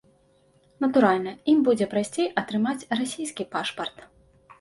[0.85, 3.97] Натуральна, ім будзе прасцей атрымаць расійскі пашпарт.